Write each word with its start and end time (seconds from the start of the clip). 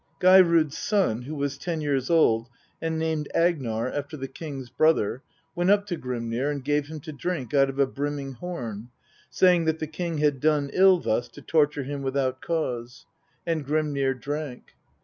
Geirrod's 0.19 0.79
son, 0.79 1.21
who 1.21 1.35
was 1.35 1.59
ten 1.59 1.79
years 1.79 2.09
old, 2.09 2.49
and 2.81 2.97
named 2.97 3.29
Agnar 3.35 3.87
after 3.87 4.17
the 4.17 4.27
king's 4.27 4.67
brother, 4.71 5.21
went 5.53 5.69
up 5.69 5.85
to 5.85 5.95
Grimnir 5.95 6.49
and 6.49 6.65
gave 6.65 6.87
him 6.87 6.99
to 7.01 7.11
drink 7.11 7.53
out 7.53 7.69
of 7.69 7.77
a 7.77 7.85
brimming 7.85 8.31
horn, 8.33 8.89
saying 9.29 9.65
that 9.65 9.77
the 9.77 9.85
king 9.85 10.17
had 10.17 10.39
done 10.39 10.71
ill 10.73 10.97
thus 10.97 11.27
to 11.27 11.41
torture 11.43 11.83
him 11.83 12.01
without 12.01 12.41
cause; 12.41 13.05
and 13.45 13.63
Grimnir 13.63 14.15
drank. 14.15 14.73